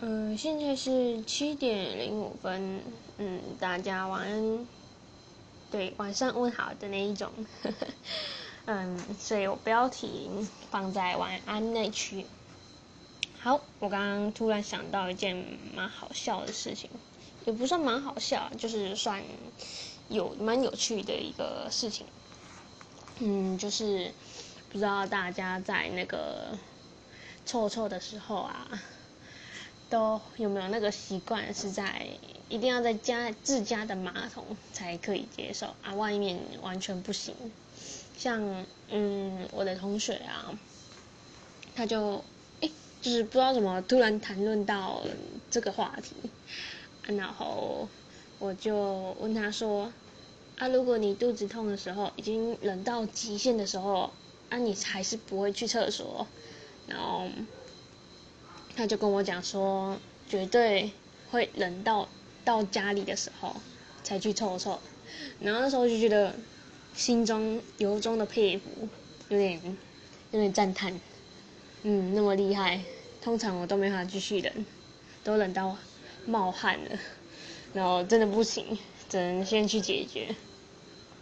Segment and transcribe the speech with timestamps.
[0.00, 2.80] 嗯，现在是七点零五分，
[3.16, 4.66] 嗯，大家晚安。
[5.72, 7.32] 对，晚上问好的那一种。
[8.66, 10.30] 嗯，所以我标题
[10.70, 12.24] 放在晚安那区。
[13.40, 16.88] 好，我刚刚突然想到一件蛮好笑的事情，
[17.44, 19.20] 也不算蛮好笑，就是算
[20.08, 22.06] 有蛮有趣的一个事情。
[23.18, 24.12] 嗯，就是
[24.70, 26.56] 不知道大家在那个
[27.44, 28.80] 臭臭的时候啊。
[29.90, 32.06] 都有没有那个习惯是在
[32.48, 35.94] 一定要在家自家的马桶才可以接受啊？
[35.94, 37.34] 外面完全不行。
[38.16, 40.58] 像嗯，我的同学啊，
[41.74, 42.22] 他就
[42.60, 45.02] 哎，就是不知道怎么突然谈论到
[45.50, 46.14] 这个话题，
[47.14, 47.88] 然后
[48.38, 49.92] 我就问他说：
[50.58, 54.10] 啊，如果你肚子痛的时候，已经冷到极限的时候，
[54.50, 56.26] 啊，你还是不会去厕所，
[56.86, 57.28] 然后。
[58.78, 59.98] 他就跟我讲说，
[60.30, 60.92] 绝对
[61.32, 62.08] 会冷到
[62.44, 63.56] 到家里的时候
[64.04, 64.78] 才去凑凑，
[65.40, 66.32] 然后那时候就觉得
[66.94, 68.88] 心中由衷的佩服，
[69.30, 69.60] 有点
[70.30, 70.92] 有点赞叹，
[71.82, 72.80] 嗯，那么厉害，
[73.20, 74.64] 通常我都没法继续忍，
[75.24, 75.76] 都冷到
[76.24, 76.96] 冒汗了，
[77.74, 80.36] 然后真的不行，只能先去解决。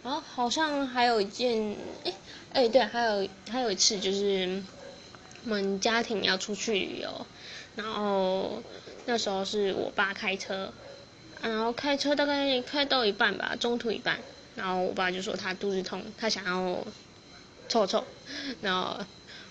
[0.03, 2.13] 然后好像还有一件，哎
[2.53, 4.61] 哎对，还有还有一次就是
[5.45, 7.25] 我们家庭要出去旅游。
[7.75, 8.63] 然后
[9.05, 10.73] 那时候是我爸开车，
[11.43, 14.19] 然后开车大概开到一半吧，中途一半，
[14.55, 16.83] 然后我爸就说他肚子痛，他想要
[17.69, 18.03] 臭臭，
[18.61, 18.97] 然后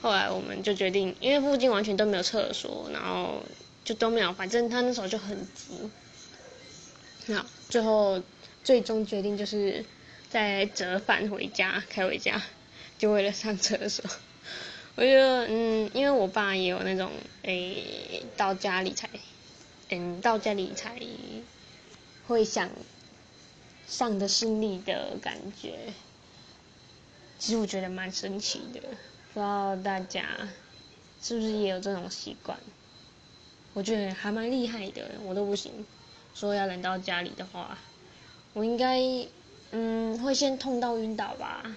[0.03, 3.45] 后来我们就决定，因为附近完全都没有厕所，然后
[3.85, 5.89] 就都没有，反正他那时候就很急，
[7.27, 8.21] 那最后
[8.65, 9.85] 最终决定就是
[10.29, 12.43] 再折返回家，开回家，
[12.99, 14.05] 就为了上厕所。
[14.97, 17.11] 我觉得，嗯，因为我爸也有那种，
[17.43, 19.09] 诶，到家里才，
[19.91, 20.99] 嗯，到家里才
[22.27, 22.71] 会想
[23.87, 25.93] 上的顺利的感觉。
[27.39, 30.25] 其实我觉得蛮神奇的，不知道大家
[31.23, 32.59] 是不是也有这种习惯？
[33.75, 35.85] 我觉得还蛮厉害的，我都不行。
[36.35, 37.79] 说要冷到家里的话，
[38.55, 38.99] 我应该，
[39.73, 41.77] 嗯，会先痛到晕倒吧。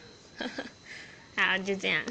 [1.36, 2.06] 好，就这样。